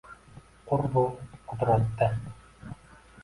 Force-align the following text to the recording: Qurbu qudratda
Qurbu 0.69 1.03
qudratda 1.51 2.07